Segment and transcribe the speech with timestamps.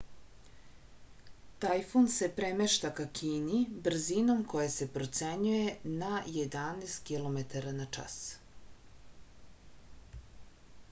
[1.63, 8.07] tajfun se premešta ka kini brzinom koja se procenjuje na 11 km/h